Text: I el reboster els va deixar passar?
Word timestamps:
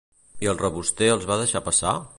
I 0.45 0.49
el 0.53 0.57
reboster 0.61 1.11
els 1.19 1.29
va 1.33 1.39
deixar 1.43 1.63
passar? 1.69 1.99